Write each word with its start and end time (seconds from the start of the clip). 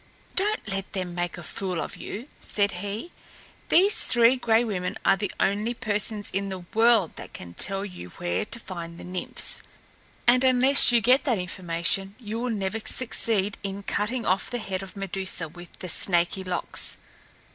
"Don't 0.35 0.67
let 0.67 0.93
them 0.93 1.13
make 1.13 1.37
a 1.37 1.43
fool 1.43 1.79
of 1.79 1.95
you!" 1.95 2.27
said 2.39 2.71
he. 2.71 3.11
"These 3.69 4.05
Three 4.05 4.35
Gray 4.35 4.63
Women 4.63 4.97
are 5.05 5.15
the 5.15 5.31
only 5.39 5.75
persons 5.75 6.31
in 6.33 6.49
the 6.49 6.65
world 6.73 7.15
that 7.17 7.33
can 7.33 7.53
tell 7.53 7.85
you 7.85 8.09
where 8.17 8.43
to 8.45 8.59
find 8.59 8.97
the 8.97 9.03
Nymphs, 9.03 9.61
and 10.25 10.43
unless 10.43 10.91
you 10.91 11.01
get 11.01 11.23
that 11.25 11.37
information 11.37 12.15
you 12.19 12.39
will 12.39 12.49
never 12.49 12.79
succeed 12.79 13.59
in 13.61 13.83
cutting 13.83 14.25
off 14.25 14.49
the 14.49 14.57
head 14.57 14.81
of 14.81 14.97
Medusa 14.97 15.47
with 15.47 15.71
the 15.77 15.87
snaky 15.87 16.43
locks. 16.43 16.97